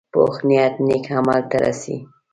[0.13, 1.95] پوخ نیت نیک عمل ته رسي